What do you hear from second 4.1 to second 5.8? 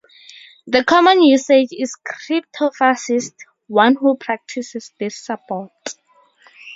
practices this support.